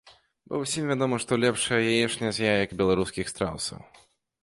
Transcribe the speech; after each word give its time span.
Бо 0.53 0.61
ўсім 0.63 0.87
вядома, 0.91 1.19
што 1.27 1.39
лепшая 1.43 1.81
яечня 1.91 2.35
з 2.39 2.49
яек 2.51 2.69
беларускіх 2.83 3.25
страусаў. 3.37 3.79